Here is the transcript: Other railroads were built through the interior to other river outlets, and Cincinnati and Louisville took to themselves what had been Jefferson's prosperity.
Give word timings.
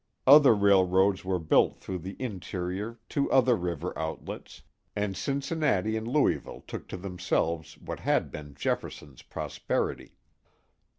Other 0.25 0.55
railroads 0.55 1.23
were 1.23 1.37
built 1.37 1.77
through 1.79 1.99
the 1.99 2.15
interior 2.17 2.97
to 3.09 3.31
other 3.31 3.55
river 3.55 3.95
outlets, 3.95 4.63
and 4.95 5.15
Cincinnati 5.15 5.95
and 5.95 6.07
Louisville 6.07 6.63
took 6.65 6.87
to 6.87 6.97
themselves 6.97 7.77
what 7.77 7.99
had 7.99 8.31
been 8.31 8.55
Jefferson's 8.55 9.21
prosperity. 9.21 10.15